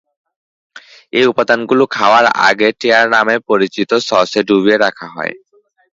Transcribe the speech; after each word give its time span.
এই 1.13 1.25
উপাদানগুলো 1.31 1.83
খাওয়ার 1.95 2.25
আগে 2.47 2.67
"টেয়ার" 2.79 3.05
নামে 3.15 3.35
পরিচিত 3.49 3.89
সসে 4.07 4.39
ডুবিয়ে 4.47 4.77
রাখা 4.77 5.07
হয়। 5.15 5.33